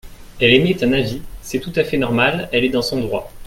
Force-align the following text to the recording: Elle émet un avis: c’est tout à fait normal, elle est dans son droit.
Elle 0.39 0.55
émet 0.55 0.83
un 0.83 0.93
avis: 0.93 1.21
c’est 1.43 1.59
tout 1.59 1.73
à 1.75 1.83
fait 1.83 1.99
normal, 1.99 2.49
elle 2.51 2.65
est 2.65 2.69
dans 2.69 2.81
son 2.81 3.01
droit. 3.01 3.31